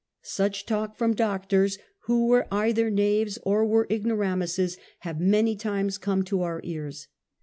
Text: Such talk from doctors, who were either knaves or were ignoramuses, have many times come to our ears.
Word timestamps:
Such 0.23 0.65
talk 0.65 0.95
from 0.97 1.13
doctors, 1.13 1.77
who 2.05 2.25
were 2.25 2.47
either 2.51 2.89
knaves 2.89 3.37
or 3.43 3.63
were 3.63 3.85
ignoramuses, 3.91 4.77
have 5.01 5.19
many 5.19 5.55
times 5.55 5.99
come 5.99 6.23
to 6.23 6.41
our 6.41 6.59
ears. 6.63 7.07